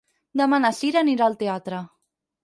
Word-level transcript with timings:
Demà 0.39 0.57
na 0.61 0.71
Cira 0.77 1.01
anirà 1.05 1.27
al 1.31 1.37
teatre. 1.43 1.83